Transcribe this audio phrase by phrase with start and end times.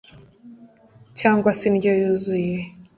[1.19, 2.57] cyangwa se indyo yuzuye